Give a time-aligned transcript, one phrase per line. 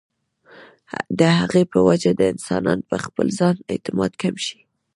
[1.19, 4.59] د هغې پۀ وجه د انسان پۀ خپل ځان اعتماد کم شي